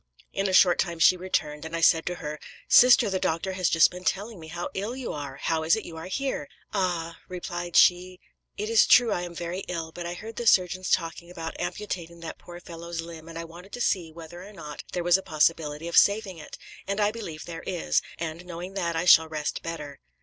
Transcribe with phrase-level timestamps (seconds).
[0.33, 3.69] In a short time she returned, and I said to her, 'Sister, the doctor has
[3.69, 7.19] just been telling me how ill you are how is it you are here?' 'Ah!'
[7.29, 8.19] replied, she
[8.57, 12.19] 'it is true I am very ill; but I heard the surgeons talking about amputating
[12.21, 15.21] that poor fellow's limb, and I wanted to see whether or not there was a
[15.21, 16.57] possibility of saving it,
[16.87, 19.99] and I believe there is; and, knowing that, I shall rest better.'